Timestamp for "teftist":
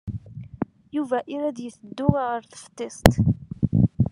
2.51-3.11